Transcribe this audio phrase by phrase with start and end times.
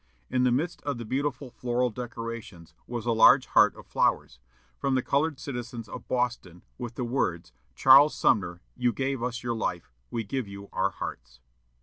[0.31, 4.39] In the midst of the beautiful floral decorations was a large heart of flowers,
[4.79, 9.53] from the colored citizens of Boston, with the words, "Charles Sumner, you gave us your
[9.53, 11.39] life; we give you our hearts."